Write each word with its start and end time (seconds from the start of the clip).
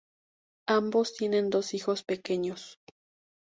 Ambos 0.67 1.13
tienen 1.13 1.51
dos 1.51 1.75
hijos 1.75 2.01
pequeños. 2.01 2.79